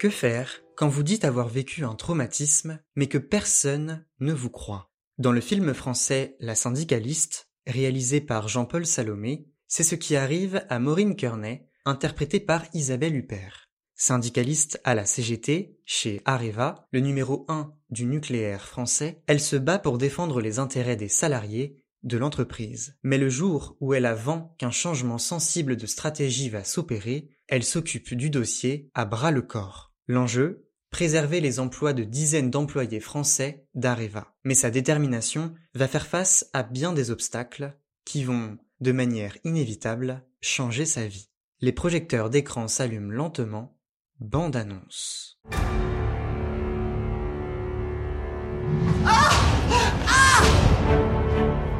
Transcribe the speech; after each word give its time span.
Que 0.00 0.08
faire 0.08 0.62
quand 0.76 0.88
vous 0.88 1.02
dites 1.02 1.26
avoir 1.26 1.50
vécu 1.50 1.84
un 1.84 1.94
traumatisme, 1.94 2.80
mais 2.94 3.06
que 3.06 3.18
personne 3.18 4.06
ne 4.18 4.32
vous 4.32 4.48
croit 4.48 4.90
Dans 5.18 5.30
le 5.30 5.42
film 5.42 5.74
français 5.74 6.36
La 6.40 6.54
syndicaliste, 6.54 7.50
réalisé 7.66 8.22
par 8.22 8.48
Jean-Paul 8.48 8.86
Salomé, 8.86 9.46
c'est 9.68 9.82
ce 9.82 9.96
qui 9.96 10.16
arrive 10.16 10.64
à 10.70 10.78
Maureen 10.78 11.16
Kearney, 11.16 11.66
interprétée 11.84 12.40
par 12.40 12.64
Isabelle 12.72 13.14
Huppert. 13.14 13.68
Syndicaliste 13.94 14.80
à 14.84 14.94
la 14.94 15.04
CGT, 15.04 15.78
chez 15.84 16.22
Areva, 16.24 16.88
le 16.92 17.00
numéro 17.00 17.44
1 17.48 17.70
du 17.90 18.06
nucléaire 18.06 18.66
français, 18.66 19.22
elle 19.26 19.38
se 19.38 19.56
bat 19.56 19.78
pour 19.78 19.98
défendre 19.98 20.40
les 20.40 20.58
intérêts 20.58 20.96
des 20.96 21.10
salariés 21.10 21.76
de 22.04 22.16
l'entreprise. 22.16 22.96
Mais 23.02 23.18
le 23.18 23.28
jour 23.28 23.76
où 23.80 23.92
elle 23.92 24.06
a 24.06 24.14
vent 24.14 24.56
qu'un 24.56 24.70
changement 24.70 25.18
sensible 25.18 25.76
de 25.76 25.84
stratégie 25.84 26.48
va 26.48 26.64
s'opérer, 26.64 27.28
elle 27.48 27.64
s'occupe 27.64 28.14
du 28.14 28.30
dossier 28.30 28.88
à 28.94 29.04
bras 29.04 29.30
le 29.30 29.42
corps. 29.42 29.89
L'enjeu 30.12 30.66
préserver 30.90 31.40
les 31.40 31.60
emplois 31.60 31.92
de 31.92 32.02
dizaines 32.02 32.50
d'employés 32.50 32.98
français 32.98 33.64
d'Areva. 33.76 34.34
Mais 34.42 34.54
sa 34.54 34.72
détermination 34.72 35.54
va 35.72 35.86
faire 35.86 36.08
face 36.08 36.50
à 36.52 36.64
bien 36.64 36.92
des 36.92 37.12
obstacles 37.12 37.78
qui 38.04 38.24
vont, 38.24 38.58
de 38.80 38.90
manière 38.90 39.36
inévitable, 39.44 40.24
changer 40.40 40.84
sa 40.84 41.06
vie. 41.06 41.30
Les 41.60 41.70
projecteurs 41.70 42.28
d'écran 42.28 42.66
s'allument 42.66 43.12
lentement 43.12 43.78
Bande 44.18 44.56
annonce. 44.56 45.38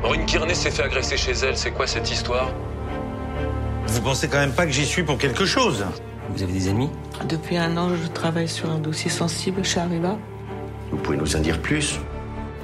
Maureen 0.02 0.24
Kearney 0.26 0.54
s'est 0.54 0.70
fait 0.70 0.84
agresser 0.84 1.16
chez 1.16 1.32
elle, 1.32 1.56
c'est 1.56 1.72
quoi 1.72 1.88
cette 1.88 2.08
histoire? 2.08 2.54
Vous 3.88 4.02
pensez 4.02 4.28
quand 4.28 4.38
même 4.38 4.54
pas 4.54 4.66
que 4.66 4.72
j'y 4.72 4.86
suis 4.86 5.02
pour 5.02 5.19
quelque 5.19 5.47
chose? 5.47 5.84
Vous 6.34 6.42
avez 6.42 6.52
des 6.52 6.68
ennemis 6.68 6.90
Depuis 7.28 7.56
un 7.56 7.76
an, 7.76 7.90
je 7.90 8.08
travaille 8.08 8.48
sur 8.48 8.70
un 8.70 8.78
dossier 8.78 9.10
sensible 9.10 9.64
chez 9.64 9.80
Arriva. 9.80 10.16
Vous 10.90 10.96
pouvez 10.98 11.16
nous 11.16 11.36
en 11.36 11.40
dire 11.40 11.60
plus 11.60 11.98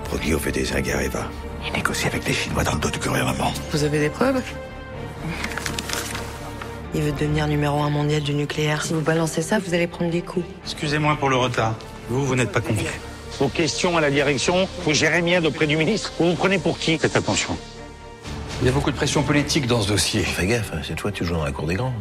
Proglio 0.04 0.38
fait 0.38 0.52
des 0.52 0.72
ingues 0.72 0.90
à 0.90 0.94
Areva. 0.96 1.24
Il 1.66 1.72
négocie 1.72 2.06
avec 2.06 2.26
les 2.26 2.32
Chinois 2.32 2.62
dans 2.62 2.74
le 2.74 2.78
dos 2.78 2.90
du 2.90 2.98
gouvernement. 2.98 3.52
Vous 3.72 3.82
avez 3.82 3.98
des 3.98 4.08
preuves 4.08 4.40
Il 6.94 7.02
veut 7.02 7.12
devenir 7.12 7.48
numéro 7.48 7.82
un 7.82 7.90
mondial 7.90 8.22
du 8.22 8.34
nucléaire. 8.34 8.84
Si 8.84 8.94
vous 8.94 9.00
balancez 9.00 9.42
ça, 9.42 9.58
vous 9.58 9.74
allez 9.74 9.88
prendre 9.88 10.10
des 10.10 10.22
coups. 10.22 10.46
Excusez-moi 10.64 11.16
pour 11.18 11.28
le 11.28 11.36
retard. 11.36 11.74
Vous, 12.08 12.24
vous 12.24 12.36
n'êtes 12.36 12.52
pas 12.52 12.60
convié. 12.60 12.86
Vos 13.40 13.48
questions 13.48 13.96
à 13.96 14.00
la 14.00 14.10
direction, 14.10 14.68
vous 14.84 14.94
gérez 14.94 15.22
bien 15.22 15.44
auprès 15.44 15.66
du 15.66 15.76
ministre. 15.76 16.12
Vous 16.20 16.30
vous 16.30 16.36
prenez 16.36 16.58
pour 16.58 16.78
qui 16.78 16.98
Faites 16.98 17.16
attention. 17.16 17.56
Il 18.62 18.66
y 18.66 18.70
a 18.70 18.72
beaucoup 18.72 18.90
de 18.90 18.96
pression 18.96 19.22
politique 19.22 19.66
dans 19.66 19.82
ce 19.82 19.88
dossier. 19.88 20.22
Fais 20.22 20.46
gaffe, 20.46 20.70
hein, 20.72 20.80
c'est 20.86 20.94
toi 20.94 21.10
tu 21.10 21.24
joues 21.24 21.34
dans 21.34 21.44
la 21.44 21.52
cour 21.52 21.66
des 21.66 21.74
grands. 21.74 21.92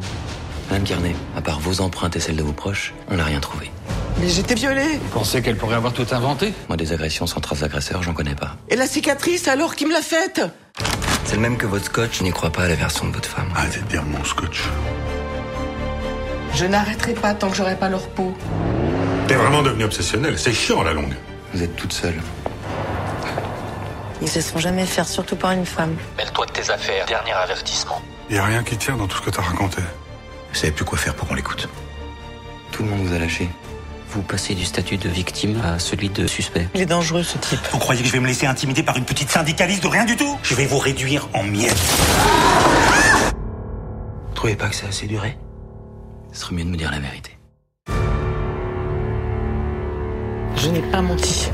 Madame 0.69 0.83
Carnet, 0.83 1.15
à 1.37 1.41
part 1.41 1.59
vos 1.59 1.81
empreintes 1.81 2.15
et 2.15 2.19
celles 2.19 2.35
de 2.35 2.43
vos 2.43 2.53
proches, 2.53 2.93
on 3.09 3.15
n'a 3.17 3.23
rien 3.23 3.39
trouvé. 3.39 3.71
Mais 4.19 4.29
j'étais 4.29 4.55
violée 4.55 4.97
Vous 5.01 5.19
pensez 5.19 5.41
qu'elle 5.41 5.57
pourrait 5.57 5.75
avoir 5.75 5.93
tout 5.93 6.07
inventé? 6.11 6.53
Moi, 6.69 6.77
des 6.77 6.93
agressions 6.93 7.27
sans 7.27 7.39
trace 7.41 7.59
d'agresseur, 7.59 8.01
j'en 8.01 8.13
connais 8.13 8.35
pas. 8.35 8.55
Et 8.69 8.75
la 8.75 8.87
cicatrice, 8.87 9.47
alors, 9.47 9.75
qui 9.75 9.85
me 9.85 9.93
l'a 9.93 10.01
faite? 10.01 10.41
C'est 11.25 11.35
le 11.35 11.41
même 11.41 11.57
que 11.57 11.65
votre 11.65 11.85
scotch, 11.85 12.19
je 12.19 12.23
n'y 12.23 12.31
crois 12.31 12.49
pas 12.49 12.63
à 12.63 12.67
la 12.67 12.75
version 12.75 13.07
de 13.07 13.13
votre 13.13 13.29
femme. 13.29 13.49
Arrêtez 13.55 13.79
de 13.81 13.85
dire 13.85 14.03
mon 14.03 14.23
scotch. 14.23 14.63
Je 16.53 16.65
n'arrêterai 16.65 17.13
pas 17.13 17.33
tant 17.33 17.49
que 17.49 17.55
j'aurai 17.57 17.75
pas 17.75 17.89
leur 17.89 18.07
peau. 18.09 18.33
T'es 19.27 19.35
vraiment 19.35 19.61
devenu 19.61 19.83
obsessionnel, 19.83 20.37
c'est 20.39 20.53
chiant 20.53 20.81
à 20.81 20.85
la 20.85 20.93
longue. 20.93 21.13
Vous 21.53 21.61
êtes 21.63 21.75
toute 21.75 21.93
seule. 21.93 22.21
Ils 24.21 24.29
se 24.29 24.39
font 24.39 24.59
jamais 24.59 24.85
faire, 24.85 25.07
surtout 25.07 25.35
par 25.35 25.51
une 25.51 25.65
femme. 25.65 25.95
Mêle-toi 26.17 26.45
de 26.45 26.51
tes 26.51 26.71
affaires. 26.71 27.05
Dernier 27.05 27.33
avertissement. 27.33 28.01
Y 28.29 28.37
a 28.37 28.45
rien 28.45 28.63
qui 28.63 28.77
tient 28.77 28.95
dans 28.95 29.07
tout 29.07 29.17
ce 29.17 29.21
que 29.23 29.29
t'as 29.29 29.41
raconté. 29.41 29.81
Je 30.55 30.61
savais 30.61 30.71
plus 30.71 30.85
quoi 30.85 30.97
faire 30.97 31.13
pour 31.15 31.27
qu'on 31.27 31.35
l'écoute. 31.35 31.67
Tout 32.71 32.83
le 32.83 32.89
monde 32.89 33.01
vous 33.01 33.13
a 33.13 33.19
lâché. 33.19 33.49
Vous 34.11 34.21
passez 34.21 34.55
du 34.55 34.63
statut 34.63 34.95
de 34.95 35.09
victime 35.09 35.59
à 35.61 35.79
celui 35.79 36.07
de 36.07 36.27
suspect. 36.27 36.69
Il 36.73 36.79
est 36.79 36.85
dangereux, 36.85 37.23
ce 37.23 37.37
type. 37.37 37.59
Vous 37.73 37.77
croyez 37.77 38.01
que 38.01 38.07
je 38.07 38.13
vais 38.13 38.21
me 38.21 38.27
laisser 38.27 38.45
intimider 38.45 38.81
par 38.81 38.95
une 38.95 39.03
petite 39.03 39.29
syndicaliste 39.29 39.83
de 39.83 39.89
rien 39.89 40.05
du 40.05 40.15
tout? 40.15 40.39
Je 40.43 40.55
vais 40.55 40.65
vous 40.65 40.77
réduire 40.77 41.27
en 41.33 41.43
miettes. 41.43 41.75
Vous 44.29 44.33
trouvez 44.33 44.55
pas 44.55 44.69
que 44.69 44.75
c'est 44.75 44.87
assez 44.87 45.07
duré? 45.07 45.37
Ce 46.31 46.39
serait 46.39 46.55
mieux 46.55 46.63
de 46.63 46.69
me 46.69 46.77
dire 46.77 46.89
la 46.89 46.99
vérité. 46.99 47.37
Je 50.55 50.69
n'ai 50.69 50.83
pas 50.83 51.01
menti. 51.01 51.49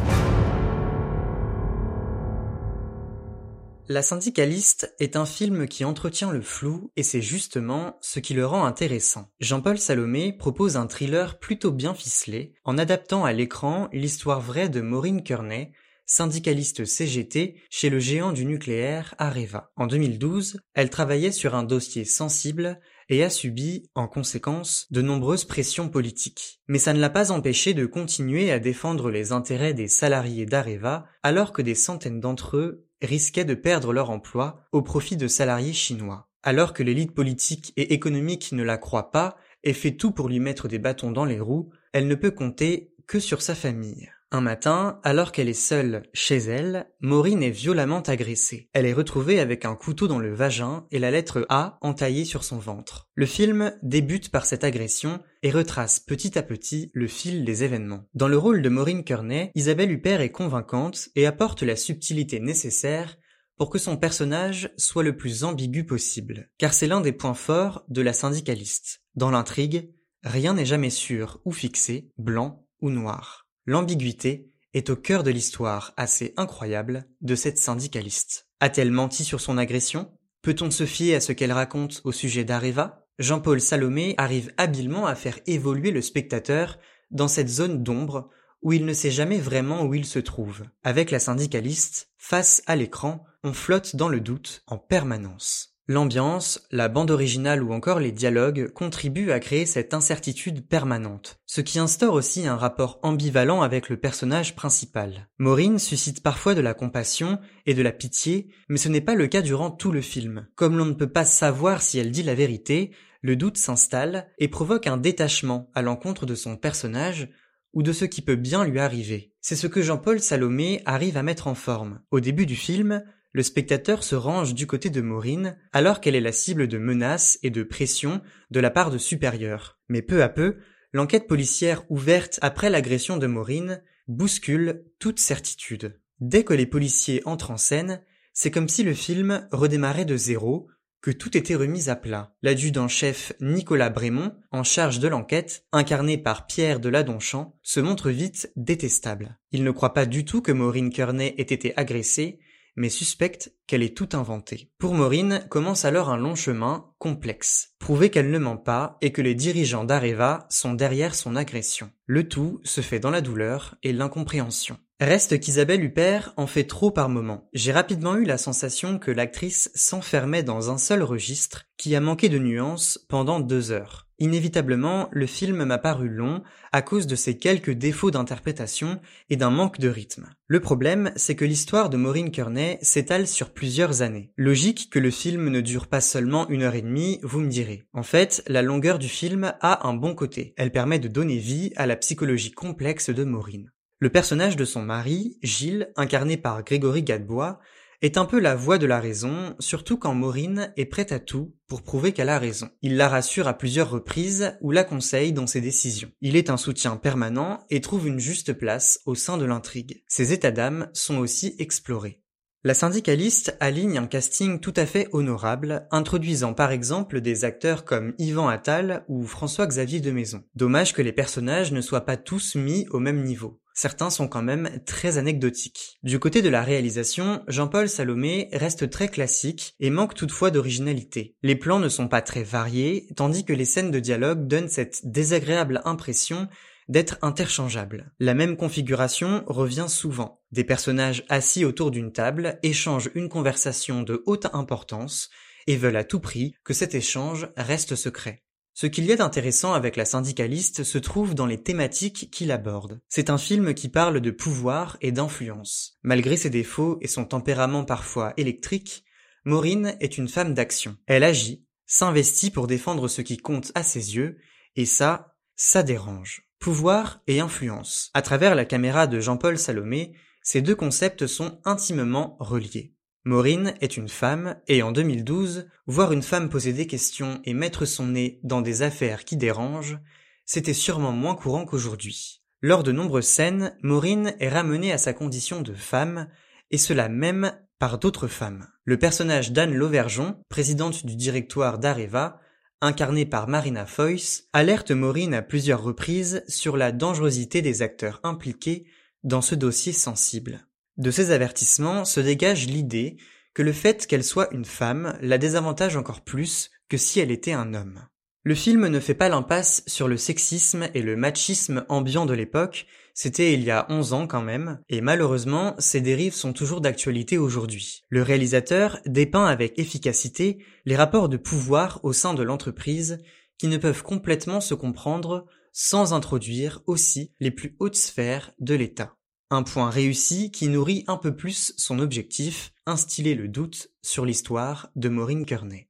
La 3.91 4.01
syndicaliste 4.01 4.95
est 4.99 5.17
un 5.17 5.25
film 5.25 5.67
qui 5.67 5.83
entretient 5.83 6.31
le 6.31 6.39
flou 6.39 6.93
et 6.95 7.03
c'est 7.03 7.21
justement 7.21 7.97
ce 7.99 8.21
qui 8.21 8.33
le 8.33 8.45
rend 8.45 8.63
intéressant. 8.63 9.29
Jean-Paul 9.41 9.77
Salomé 9.77 10.31
propose 10.31 10.77
un 10.77 10.87
thriller 10.87 11.39
plutôt 11.39 11.71
bien 11.71 11.93
ficelé 11.93 12.53
en 12.63 12.77
adaptant 12.77 13.25
à 13.25 13.33
l'écran 13.33 13.89
l'histoire 13.91 14.39
vraie 14.39 14.69
de 14.69 14.79
Maureen 14.79 15.23
Kearney, 15.23 15.73
syndicaliste 16.05 16.85
CGT 16.85 17.57
chez 17.69 17.89
le 17.89 17.99
géant 17.99 18.31
du 18.31 18.45
nucléaire 18.45 19.13
Areva. 19.17 19.73
En 19.75 19.87
2012, 19.87 20.61
elle 20.73 20.89
travaillait 20.89 21.33
sur 21.33 21.53
un 21.53 21.63
dossier 21.63 22.05
sensible 22.05 22.79
et 23.09 23.25
a 23.25 23.29
subi, 23.29 23.89
en 23.93 24.07
conséquence, 24.07 24.87
de 24.91 25.01
nombreuses 25.01 25.43
pressions 25.43 25.89
politiques. 25.89 26.61
Mais 26.69 26.79
ça 26.79 26.93
ne 26.93 27.01
l'a 27.01 27.09
pas 27.09 27.33
empêché 27.33 27.73
de 27.73 27.85
continuer 27.85 28.53
à 28.53 28.59
défendre 28.59 29.11
les 29.11 29.33
intérêts 29.33 29.73
des 29.73 29.89
salariés 29.89 30.45
d'Areva 30.45 31.07
alors 31.23 31.51
que 31.51 31.61
des 31.61 31.75
centaines 31.75 32.21
d'entre 32.21 32.55
eux 32.55 32.87
risquaient 33.01 33.45
de 33.45 33.53
perdre 33.53 33.93
leur 33.93 34.09
emploi 34.09 34.67
au 34.71 34.81
profit 34.81 35.17
de 35.17 35.27
salariés 35.27 35.73
chinois. 35.73 36.27
Alors 36.43 36.73
que 36.73 36.83
l'élite 36.83 37.13
politique 37.13 37.73
et 37.77 37.93
économique 37.93 38.51
ne 38.51 38.63
la 38.63 38.77
croit 38.77 39.11
pas 39.11 39.37
et 39.63 39.73
fait 39.73 39.91
tout 39.91 40.11
pour 40.11 40.27
lui 40.27 40.39
mettre 40.39 40.67
des 40.67 40.79
bâtons 40.79 41.11
dans 41.11 41.25
les 41.25 41.39
roues, 41.39 41.69
elle 41.93 42.07
ne 42.07 42.15
peut 42.15 42.31
compter 42.31 42.93
que 43.07 43.19
sur 43.19 43.41
sa 43.41 43.55
famille. 43.55 44.09
Un 44.33 44.39
matin, 44.39 45.01
alors 45.03 45.33
qu'elle 45.33 45.49
est 45.49 45.53
seule 45.53 46.03
chez 46.13 46.37
elle, 46.37 46.89
Maureen 47.01 47.43
est 47.43 47.49
violemment 47.49 47.99
agressée. 47.99 48.69
Elle 48.71 48.85
est 48.85 48.93
retrouvée 48.93 49.41
avec 49.41 49.65
un 49.65 49.75
couteau 49.75 50.07
dans 50.07 50.19
le 50.19 50.33
vagin 50.33 50.87
et 50.89 50.99
la 50.99 51.11
lettre 51.11 51.45
A 51.49 51.77
entaillée 51.81 52.23
sur 52.23 52.45
son 52.45 52.57
ventre. 52.57 53.09
Le 53.13 53.25
film 53.25 53.73
débute 53.83 54.31
par 54.31 54.45
cette 54.45 54.63
agression 54.63 55.19
et 55.43 55.51
retrace 55.51 55.99
petit 55.99 56.37
à 56.39 56.43
petit 56.43 56.91
le 56.93 57.07
fil 57.07 57.43
des 57.43 57.65
événements. 57.65 58.07
Dans 58.13 58.29
le 58.29 58.37
rôle 58.37 58.61
de 58.61 58.69
Maureen 58.69 59.03
Kearney, 59.03 59.51
Isabelle 59.53 59.91
Huppert 59.91 60.21
est 60.21 60.31
convaincante 60.31 61.09
et 61.17 61.25
apporte 61.25 61.63
la 61.63 61.75
subtilité 61.75 62.39
nécessaire 62.39 63.17
pour 63.57 63.69
que 63.69 63.79
son 63.79 63.97
personnage 63.97 64.71
soit 64.77 65.03
le 65.03 65.17
plus 65.17 65.43
ambigu 65.43 65.85
possible. 65.85 66.49
Car 66.57 66.73
c'est 66.73 66.87
l'un 66.87 67.01
des 67.01 67.11
points 67.11 67.33
forts 67.33 67.83
de 67.89 68.01
la 68.01 68.13
syndicaliste. 68.13 69.01
Dans 69.13 69.29
l'intrigue, 69.29 69.91
rien 70.23 70.53
n'est 70.53 70.65
jamais 70.65 70.89
sûr 70.89 71.41
ou 71.43 71.51
fixé, 71.51 72.13
blanc 72.17 72.65
ou 72.79 72.89
noir. 72.89 73.40
L'ambiguïté 73.65 74.51
est 74.73 74.89
au 74.89 74.95
cœur 74.95 75.23
de 75.23 75.31
l'histoire 75.31 75.93
assez 75.97 76.33
incroyable 76.37 77.05
de 77.21 77.35
cette 77.35 77.57
syndicaliste. 77.57 78.47
A-t-elle 78.59 78.91
menti 78.91 79.23
sur 79.23 79.41
son 79.41 79.57
agression? 79.57 80.11
Peut-on 80.41 80.71
se 80.71 80.85
fier 80.85 81.15
à 81.15 81.19
ce 81.19 81.31
qu'elle 81.31 81.51
raconte 81.51 82.01
au 82.03 82.11
sujet 82.11 82.43
d'Areva? 82.43 83.07
Jean-Paul 83.19 83.61
Salomé 83.61 84.15
arrive 84.17 84.51
habilement 84.57 85.05
à 85.05 85.15
faire 85.15 85.39
évoluer 85.45 85.91
le 85.91 86.01
spectateur 86.01 86.79
dans 87.11 87.27
cette 87.27 87.49
zone 87.49 87.83
d'ombre 87.83 88.29
où 88.63 88.73
il 88.73 88.85
ne 88.85 88.93
sait 88.93 89.11
jamais 89.11 89.39
vraiment 89.39 89.83
où 89.83 89.93
il 89.93 90.05
se 90.05 90.19
trouve. 90.19 90.63
Avec 90.83 91.11
la 91.11 91.19
syndicaliste, 91.19 92.09
face 92.17 92.63
à 92.65 92.75
l'écran, 92.75 93.25
on 93.43 93.53
flotte 93.53 93.95
dans 93.95 94.09
le 94.09 94.19
doute 94.19 94.63
en 94.67 94.77
permanence. 94.77 95.70
L'ambiance, 95.87 96.61
la 96.71 96.87
bande 96.87 97.11
originale 97.11 97.63
ou 97.63 97.73
encore 97.73 97.99
les 97.99 98.11
dialogues 98.11 98.71
contribuent 98.71 99.31
à 99.31 99.39
créer 99.39 99.65
cette 99.65 99.93
incertitude 99.93 100.67
permanente, 100.67 101.39
ce 101.45 101.59
qui 101.59 101.79
instaure 101.79 102.13
aussi 102.13 102.47
un 102.47 102.55
rapport 102.55 102.99
ambivalent 103.01 103.61
avec 103.61 103.89
le 103.89 103.97
personnage 103.97 104.55
principal. 104.55 105.27
Maureen 105.39 105.79
suscite 105.79 106.21
parfois 106.21 106.53
de 106.53 106.61
la 106.61 106.73
compassion 106.73 107.39
et 107.65 107.73
de 107.73 107.81
la 107.81 107.91
pitié, 107.91 108.49
mais 108.69 108.77
ce 108.77 108.89
n'est 108.89 109.01
pas 109.01 109.15
le 109.15 109.27
cas 109.27 109.41
durant 109.41 109.71
tout 109.71 109.91
le 109.91 110.01
film. 110.01 110.47
Comme 110.55 110.77
l'on 110.77 110.85
ne 110.85 110.93
peut 110.93 111.11
pas 111.11 111.25
savoir 111.25 111.81
si 111.81 111.97
elle 111.97 112.11
dit 112.11 112.23
la 112.23 112.35
vérité, 112.35 112.91
le 113.21 113.35
doute 113.35 113.57
s'installe 113.57 114.27
et 114.37 114.47
provoque 114.47 114.87
un 114.87 114.97
détachement 114.97 115.69
à 115.73 115.81
l'encontre 115.81 116.25
de 116.25 116.35
son 116.35 116.57
personnage 116.57 117.29
ou 117.73 117.83
de 117.83 117.93
ce 117.93 118.05
qui 118.05 118.21
peut 118.21 118.35
bien 118.35 118.65
lui 118.65 118.79
arriver. 118.79 119.33
C'est 119.41 119.55
ce 119.55 119.67
que 119.67 119.81
Jean-Paul 119.81 120.19
Salomé 120.19 120.81
arrive 120.85 121.17
à 121.17 121.23
mettre 121.23 121.47
en 121.47 121.55
forme. 121.55 122.01
Au 122.11 122.19
début 122.19 122.45
du 122.45 122.55
film, 122.55 123.03
le 123.33 123.43
spectateur 123.43 124.03
se 124.03 124.15
range 124.15 124.53
du 124.53 124.67
côté 124.67 124.89
de 124.89 125.01
Maureen 125.01 125.57
alors 125.71 126.01
qu'elle 126.01 126.15
est 126.15 126.21
la 126.21 126.31
cible 126.31 126.67
de 126.67 126.77
menaces 126.77 127.39
et 127.43 127.49
de 127.49 127.63
pressions 127.63 128.21
de 128.49 128.59
la 128.59 128.69
part 128.69 128.91
de 128.91 128.97
supérieurs. 128.97 129.79
Mais 129.87 130.01
peu 130.01 130.21
à 130.23 130.29
peu, 130.29 130.57
l'enquête 130.93 131.27
policière 131.27 131.83
ouverte 131.89 132.39
après 132.41 132.69
l'agression 132.69 133.17
de 133.17 133.27
Maureen 133.27 133.81
bouscule 134.07 134.83
toute 134.99 135.19
certitude. 135.19 135.99
Dès 136.19 136.43
que 136.43 136.53
les 136.53 136.65
policiers 136.65 137.21
entrent 137.25 137.51
en 137.51 137.57
scène, 137.57 138.01
c'est 138.33 138.51
comme 138.51 138.69
si 138.69 138.83
le 138.83 138.93
film 138.93 139.47
redémarrait 139.51 140.05
de 140.05 140.17
zéro, 140.17 140.67
que 141.01 141.11
tout 141.11 141.35
était 141.35 141.55
remis 141.55 141.89
à 141.89 141.95
plat. 141.95 142.35
L'adjudant-chef 142.43 143.33
Nicolas 143.41 143.89
Brémond, 143.89 144.35
en 144.51 144.63
charge 144.63 144.99
de 144.99 145.07
l'enquête, 145.07 145.65
incarné 145.71 146.17
par 146.17 146.45
Pierre 146.45 146.79
de 146.79 146.89
Ladonchamp, 146.89 147.57
se 147.63 147.79
montre 147.79 148.11
vite 148.11 148.51
détestable. 148.55 149.39
Il 149.51 149.63
ne 149.63 149.71
croit 149.71 149.93
pas 149.93 150.05
du 150.05 150.25
tout 150.25 150.41
que 150.41 150.51
Maureen 150.51 150.91
Kearney 150.91 151.33
ait 151.37 151.41
été 151.41 151.75
agressée 151.75 152.39
mais 152.75 152.89
suspecte 152.89 153.53
qu'elle 153.67 153.83
est 153.83 153.95
tout 153.95 154.09
inventée. 154.13 154.71
Pour 154.77 154.93
Maureen 154.93 155.45
commence 155.49 155.85
alors 155.85 156.09
un 156.09 156.17
long 156.17 156.35
chemin 156.35 156.91
complexe, 156.99 157.75
prouver 157.79 158.09
qu'elle 158.09 158.31
ne 158.31 158.37
ment 158.37 158.57
pas 158.57 158.97
et 159.01 159.11
que 159.11 159.21
les 159.21 159.35
dirigeants 159.35 159.83
d'Areva 159.83 160.45
sont 160.49 160.73
derrière 160.73 161.15
son 161.15 161.35
agression. 161.35 161.91
Le 162.05 162.27
tout 162.27 162.59
se 162.63 162.81
fait 162.81 162.99
dans 162.99 163.11
la 163.11 163.21
douleur 163.21 163.75
et 163.83 163.93
l'incompréhension. 163.93 164.77
Reste 165.01 165.39
qu'Isabelle 165.39 165.83
Huppert 165.83 166.31
en 166.37 166.45
fait 166.45 166.65
trop 166.65 166.91
par 166.91 167.09
moments. 167.09 167.49
J'ai 167.53 167.71
rapidement 167.71 168.15
eu 168.17 168.23
la 168.23 168.37
sensation 168.37 168.99
que 168.99 169.09
l'actrice 169.09 169.71
s'enfermait 169.73 170.43
dans 170.43 170.69
un 170.69 170.77
seul 170.77 171.01
registre 171.01 171.63
qui 171.75 171.95
a 171.95 171.99
manqué 171.99 172.29
de 172.29 172.37
nuances 172.37 173.03
pendant 173.09 173.39
deux 173.39 173.71
heures. 173.71 174.10
Inévitablement, 174.21 175.09
le 175.11 175.25
film 175.25 175.65
m'a 175.65 175.79
paru 175.79 176.07
long 176.07 176.43
à 176.71 176.83
cause 176.83 177.07
de 177.07 177.15
ses 177.15 177.39
quelques 177.39 177.71
défauts 177.71 178.11
d'interprétation 178.11 179.01
et 179.31 179.35
d'un 179.35 179.49
manque 179.49 179.79
de 179.79 179.89
rythme. 179.89 180.29
Le 180.45 180.59
problème, 180.59 181.11
c'est 181.15 181.35
que 181.35 181.43
l'histoire 181.43 181.89
de 181.89 181.97
Maureen 181.97 182.29
Kearney 182.29 182.77
s'étale 182.83 183.25
sur 183.25 183.49
plusieurs 183.49 184.03
années. 184.03 184.31
Logique 184.37 184.91
que 184.91 184.99
le 184.99 185.09
film 185.09 185.49
ne 185.49 185.59
dure 185.59 185.87
pas 185.87 186.01
seulement 186.01 186.47
une 186.49 186.61
heure 186.61 186.75
et 186.75 186.83
demie, 186.83 187.19
vous 187.23 187.39
me 187.39 187.49
direz. 187.49 187.83
En 187.93 188.03
fait, 188.03 188.43
la 188.45 188.61
longueur 188.61 188.99
du 188.99 189.09
film 189.09 189.55
a 189.59 189.87
un 189.87 189.95
bon 189.95 190.13
côté. 190.13 190.53
Elle 190.55 190.71
permet 190.71 190.99
de 190.99 191.07
donner 191.07 191.39
vie 191.39 191.73
à 191.75 191.87
la 191.87 191.95
psychologie 191.95 192.51
complexe 192.51 193.09
de 193.09 193.23
Maureen. 193.23 193.71
Le 193.97 194.09
personnage 194.11 194.55
de 194.55 194.65
son 194.65 194.83
mari, 194.83 195.39
Gilles, 195.41 195.91
incarné 195.95 196.37
par 196.37 196.63
Grégory 196.63 197.01
Gadebois, 197.01 197.59
est 198.01 198.17
un 198.17 198.25
peu 198.25 198.39
la 198.39 198.55
voix 198.55 198.77
de 198.77 198.87
la 198.87 198.99
raison, 198.99 199.55
surtout 199.59 199.97
quand 199.97 200.15
Maureen 200.15 200.73
est 200.75 200.85
prête 200.85 201.11
à 201.11 201.19
tout 201.19 201.53
pour 201.67 201.83
prouver 201.83 202.11
qu'elle 202.11 202.29
a 202.29 202.39
raison. 202.39 202.69
Il 202.81 202.97
la 202.97 203.07
rassure 203.07 203.47
à 203.47 203.57
plusieurs 203.57 203.91
reprises 203.91 204.57
ou 204.61 204.71
la 204.71 204.83
conseille 204.83 205.33
dans 205.33 205.47
ses 205.47 205.61
décisions. 205.61 206.11
Il 206.21 206.35
est 206.35 206.49
un 206.49 206.57
soutien 206.57 206.97
permanent 206.97 207.63
et 207.69 207.81
trouve 207.81 208.07
une 208.07 208.19
juste 208.19 208.53
place 208.53 208.99
au 209.05 209.15
sein 209.15 209.37
de 209.37 209.45
l'intrigue. 209.45 210.03
Ses 210.07 210.33
états 210.33 210.51
d'âme 210.51 210.89
sont 210.93 211.17
aussi 211.17 211.55
explorés. 211.59 212.21
La 212.63 212.75
syndicaliste 212.75 213.57
aligne 213.59 213.97
un 213.97 214.05
casting 214.05 214.59
tout 214.59 214.73
à 214.75 214.85
fait 214.85 215.07
honorable, 215.13 215.87
introduisant 215.89 216.53
par 216.53 216.71
exemple 216.71 217.19
des 217.19 217.43
acteurs 217.43 217.85
comme 217.85 218.13
Yvan 218.19 218.49
Attal 218.49 219.03
ou 219.07 219.25
François-Xavier 219.25 219.99
de 219.99 220.11
Maison. 220.11 220.43
Dommage 220.53 220.93
que 220.93 221.01
les 221.01 221.11
personnages 221.11 221.71
ne 221.71 221.81
soient 221.81 222.05
pas 222.05 222.17
tous 222.17 222.55
mis 222.55 222.85
au 222.91 222.99
même 222.99 223.23
niveau. 223.23 223.60
Certains 223.73 224.09
sont 224.09 224.27
quand 224.27 224.41
même 224.41 224.81
très 224.85 225.17
anecdotiques. 225.17 225.97
Du 226.03 226.19
côté 226.19 226.41
de 226.41 226.49
la 226.49 226.61
réalisation, 226.61 227.43
Jean-Paul 227.47 227.87
Salomé 227.87 228.49
reste 228.51 228.89
très 228.89 229.07
classique 229.07 229.75
et 229.79 229.89
manque 229.89 230.13
toutefois 230.13 230.51
d'originalité. 230.51 231.35
Les 231.41 231.55
plans 231.55 231.79
ne 231.79 231.89
sont 231.89 232.07
pas 232.07 232.21
très 232.21 232.43
variés, 232.43 233.07
tandis 233.15 233.45
que 233.45 233.53
les 233.53 233.65
scènes 233.65 233.91
de 233.91 233.99
dialogue 233.99 234.47
donnent 234.47 234.69
cette 234.69 235.01
désagréable 235.05 235.81
impression 235.85 236.47
d'être 236.89 237.17
interchangeables. 237.21 238.11
La 238.19 238.33
même 238.33 238.57
configuration 238.57 239.43
revient 239.47 239.85
souvent. 239.87 240.41
Des 240.51 240.65
personnages 240.65 241.23
assis 241.29 241.63
autour 241.63 241.89
d'une 241.91 242.11
table 242.11 242.59
échangent 242.63 243.11
une 243.15 243.29
conversation 243.29 244.03
de 244.03 244.21
haute 244.25 244.47
importance 244.53 245.29
et 245.67 245.77
veulent 245.77 245.95
à 245.95 246.03
tout 246.03 246.19
prix 246.19 246.53
que 246.65 246.73
cet 246.73 246.93
échange 246.93 247.47
reste 247.55 247.95
secret. 247.95 248.43
Ce 248.73 248.87
qu'il 248.87 249.05
y 249.05 249.11
a 249.11 249.17
d'intéressant 249.17 249.73
avec 249.73 249.95
la 249.95 250.05
syndicaliste 250.05 250.83
se 250.83 250.97
trouve 250.97 251.35
dans 251.35 251.45
les 251.45 251.61
thématiques 251.61 252.29
qu'il 252.31 252.51
aborde. 252.51 253.01
C'est 253.09 253.29
un 253.29 253.37
film 253.37 253.73
qui 253.73 253.89
parle 253.89 254.21
de 254.21 254.31
pouvoir 254.31 254.97
et 255.01 255.11
d'influence. 255.11 255.97
Malgré 256.03 256.37
ses 256.37 256.49
défauts 256.49 256.97
et 257.01 257.07
son 257.07 257.25
tempérament 257.25 257.83
parfois 257.83 258.33
électrique, 258.37 259.03
Maureen 259.43 259.97
est 259.99 260.17
une 260.17 260.29
femme 260.29 260.53
d'action. 260.53 260.95
Elle 261.07 261.23
agit, 261.23 261.65
s'investit 261.85 262.51
pour 262.51 262.67
défendre 262.67 263.07
ce 263.07 263.21
qui 263.21 263.37
compte 263.37 263.71
à 263.75 263.83
ses 263.83 264.15
yeux, 264.15 264.37
et 264.75 264.85
ça, 264.85 265.35
ça 265.55 265.83
dérange. 265.83 266.47
Pouvoir 266.59 267.21
et 267.27 267.39
influence. 267.39 268.11
À 268.13 268.21
travers 268.21 268.55
la 268.55 268.65
caméra 268.65 269.07
de 269.07 269.19
Jean-Paul 269.19 269.57
Salomé, 269.57 270.13
ces 270.43 270.61
deux 270.61 270.75
concepts 270.75 271.27
sont 271.27 271.59
intimement 271.65 272.37
reliés. 272.39 272.93
Maureen 273.23 273.75
est 273.81 273.97
une 273.97 274.09
femme, 274.09 274.55
et 274.67 274.81
en 274.81 274.91
2012, 274.91 275.67
voir 275.85 276.11
une 276.11 276.23
femme 276.23 276.49
poser 276.49 276.73
des 276.73 276.87
questions 276.87 277.39
et 277.45 277.53
mettre 277.53 277.85
son 277.85 278.07
nez 278.07 278.39
dans 278.43 278.61
des 278.61 278.81
affaires 278.81 279.25
qui 279.25 279.37
dérangent, 279.37 279.99
c'était 280.45 280.73
sûrement 280.73 281.11
moins 281.11 281.35
courant 281.35 281.65
qu'aujourd'hui. 281.65 282.41
Lors 282.61 282.81
de 282.81 282.91
nombreuses 282.91 283.27
scènes, 283.27 283.77
Maureen 283.83 284.35
est 284.39 284.49
ramenée 284.49 284.91
à 284.91 284.97
sa 284.97 285.13
condition 285.13 285.61
de 285.61 285.73
femme, 285.73 286.29
et 286.71 286.79
cela 286.79 287.09
même 287.09 287.53
par 287.77 287.99
d'autres 287.99 288.27
femmes. 288.27 288.67
Le 288.85 288.97
personnage 288.97 289.51
d'Anne 289.51 289.75
Lauvergeon, 289.75 290.43
présidente 290.49 291.05
du 291.05 291.15
directoire 291.15 291.77
d'Areva, 291.77 292.39
incarné 292.81 293.25
par 293.27 293.47
Marina 293.47 293.85
Foyce, 293.85 294.49
alerte 294.51 294.91
Maureen 294.91 295.35
à 295.35 295.43
plusieurs 295.43 295.83
reprises 295.83 296.43
sur 296.47 296.75
la 296.75 296.91
dangerosité 296.91 297.61
des 297.61 297.83
acteurs 297.83 298.19
impliqués 298.23 298.87
dans 299.23 299.41
ce 299.41 299.53
dossier 299.53 299.93
sensible. 299.93 300.65
De 301.01 301.09
ces 301.09 301.31
avertissements 301.31 302.05
se 302.05 302.19
dégage 302.19 302.67
l'idée 302.67 303.17
que 303.55 303.63
le 303.63 303.73
fait 303.73 304.05
qu'elle 304.05 304.23
soit 304.23 304.53
une 304.53 304.65
femme 304.65 305.17
la 305.19 305.39
désavantage 305.39 305.97
encore 305.97 306.21
plus 306.21 306.69
que 306.89 306.97
si 306.97 307.19
elle 307.19 307.31
était 307.31 307.53
un 307.53 307.73
homme. 307.73 308.05
Le 308.43 308.53
film 308.53 308.87
ne 308.87 308.99
fait 308.99 309.15
pas 309.15 309.27
l'impasse 309.27 309.81
sur 309.87 310.07
le 310.07 310.15
sexisme 310.15 310.89
et 310.93 311.01
le 311.01 311.15
machisme 311.15 311.85
ambiant 311.89 312.27
de 312.27 312.35
l'époque, 312.35 312.85
c'était 313.15 313.51
il 313.53 313.63
y 313.63 313.71
a 313.71 313.87
11 313.89 314.13
ans 314.13 314.27
quand 314.27 314.43
même, 314.43 314.79
et 314.89 315.01
malheureusement, 315.01 315.73
ces 315.79 316.01
dérives 316.01 316.35
sont 316.35 316.53
toujours 316.53 316.81
d'actualité 316.81 317.39
aujourd'hui. 317.39 318.03
Le 318.09 318.21
réalisateur 318.21 318.99
dépeint 319.07 319.47
avec 319.47 319.79
efficacité 319.79 320.63
les 320.85 320.95
rapports 320.95 321.29
de 321.29 321.37
pouvoir 321.37 321.99
au 322.03 322.13
sein 322.13 322.35
de 322.35 322.43
l'entreprise 322.43 323.17
qui 323.57 323.65
ne 323.69 323.77
peuvent 323.77 324.03
complètement 324.03 324.61
se 324.61 324.75
comprendre 324.75 325.47
sans 325.73 326.13
introduire 326.13 326.83
aussi 326.85 327.33
les 327.39 327.49
plus 327.49 327.75
hautes 327.79 327.95
sphères 327.95 328.51
de 328.59 328.75
l'État. 328.75 329.15
Un 329.53 329.63
point 329.63 329.89
réussi 329.89 330.49
qui 330.49 330.69
nourrit 330.69 331.03
un 331.07 331.17
peu 331.17 331.35
plus 331.35 331.73
son 331.75 331.99
objectif, 331.99 332.71
instiller 332.85 333.35
le 333.35 333.49
doute 333.49 333.89
sur 334.01 334.23
l'histoire 334.23 334.89
de 334.95 335.09
Maureen 335.09 335.45
Kearney. 335.45 335.89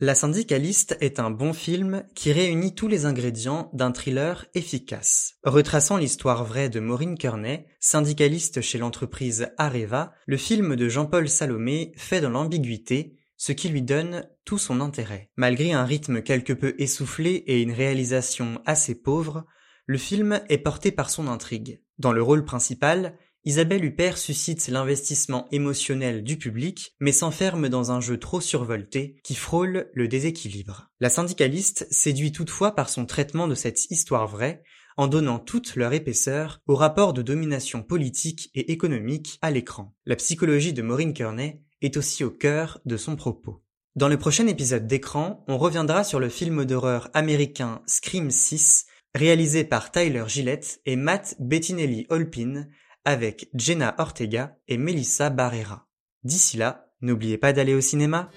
La 0.00 0.14
syndicaliste 0.14 0.98
est 1.00 1.18
un 1.18 1.30
bon 1.30 1.54
film 1.54 2.04
qui 2.14 2.30
réunit 2.30 2.74
tous 2.74 2.88
les 2.88 3.06
ingrédients 3.06 3.70
d'un 3.72 3.90
thriller 3.90 4.44
efficace. 4.52 5.36
Retraçant 5.44 5.96
l'histoire 5.96 6.44
vraie 6.44 6.68
de 6.68 6.80
Maureen 6.80 7.16
Kearney, 7.16 7.64
syndicaliste 7.78 8.60
chez 8.60 8.76
l'entreprise 8.76 9.48
Areva, 9.56 10.12
le 10.26 10.36
film 10.36 10.76
de 10.76 10.90
Jean-Paul 10.90 11.30
Salomé 11.30 11.92
fait 11.96 12.20
dans 12.20 12.28
l'ambiguïté, 12.28 13.16
ce 13.38 13.52
qui 13.52 13.70
lui 13.70 13.80
donne 13.80 14.28
tout 14.44 14.58
son 14.58 14.82
intérêt. 14.82 15.30
Malgré 15.36 15.72
un 15.72 15.86
rythme 15.86 16.20
quelque 16.20 16.52
peu 16.52 16.74
essoufflé 16.76 17.44
et 17.46 17.62
une 17.62 17.72
réalisation 17.72 18.60
assez 18.66 18.94
pauvre, 18.94 19.46
le 19.86 19.98
film 19.98 20.40
est 20.48 20.58
porté 20.58 20.92
par 20.92 21.10
son 21.10 21.28
intrigue. 21.28 21.82
Dans 21.98 22.12
le 22.12 22.22
rôle 22.22 22.44
principal, 22.44 23.16
Isabelle 23.44 23.84
Huppert 23.84 24.18
suscite 24.18 24.68
l'investissement 24.68 25.48
émotionnel 25.50 26.22
du 26.22 26.36
public, 26.36 26.94
mais 27.00 27.12
s'enferme 27.12 27.70
dans 27.70 27.90
un 27.90 28.00
jeu 28.00 28.18
trop 28.18 28.40
survolté 28.40 29.16
qui 29.24 29.34
frôle 29.34 29.88
le 29.94 30.08
déséquilibre. 30.08 30.90
La 31.00 31.08
syndicaliste 31.08 31.86
séduit 31.90 32.32
toutefois 32.32 32.74
par 32.74 32.90
son 32.90 33.06
traitement 33.06 33.48
de 33.48 33.54
cette 33.54 33.90
histoire 33.90 34.26
vraie, 34.26 34.62
en 34.98 35.08
donnant 35.08 35.38
toute 35.38 35.76
leur 35.76 35.94
épaisseur 35.94 36.60
au 36.66 36.74
rapport 36.74 37.14
de 37.14 37.22
domination 37.22 37.82
politique 37.82 38.50
et 38.54 38.72
économique 38.72 39.38
à 39.40 39.50
l'écran. 39.50 39.94
La 40.04 40.16
psychologie 40.16 40.74
de 40.74 40.82
Maureen 40.82 41.14
Kearney 41.14 41.62
est 41.80 41.96
aussi 41.96 42.24
au 42.24 42.30
cœur 42.30 42.80
de 42.84 42.98
son 42.98 43.16
propos. 43.16 43.64
Dans 43.96 44.08
le 44.08 44.18
prochain 44.18 44.46
épisode 44.46 44.86
d'écran, 44.86 45.44
on 45.48 45.56
reviendra 45.56 46.04
sur 46.04 46.20
le 46.20 46.28
film 46.28 46.66
d'horreur 46.66 47.08
américain 47.14 47.80
Scream 47.86 48.30
6 48.30 48.84
réalisé 49.14 49.64
par 49.64 49.90
Tyler 49.90 50.24
Gillette 50.26 50.80
et 50.86 50.96
Matt 50.96 51.36
Bettinelli-Holpin 51.40 52.66
avec 53.04 53.48
Jenna 53.54 53.94
Ortega 53.98 54.56
et 54.68 54.76
Melissa 54.76 55.30
Barrera. 55.30 55.88
D'ici 56.22 56.56
là, 56.56 56.86
n'oubliez 57.00 57.38
pas 57.38 57.52
d'aller 57.52 57.74
au 57.74 57.80
cinéma. 57.80 58.30